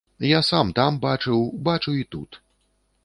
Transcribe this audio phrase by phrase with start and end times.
[0.27, 2.41] Я сам там бачыў, бачу і тут.